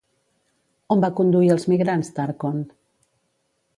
On 0.95 1.03
va 1.03 1.11
conduir 1.19 1.51
els 1.57 1.67
migrants, 1.73 2.11
Tarcont? 2.21 2.65